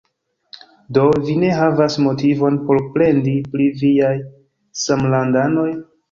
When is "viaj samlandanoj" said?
3.83-5.67